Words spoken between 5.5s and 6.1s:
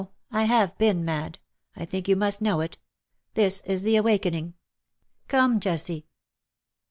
Jessie.''''